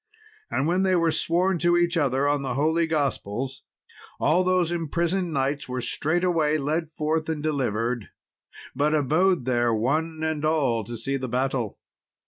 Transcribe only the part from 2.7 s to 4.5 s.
gospels, all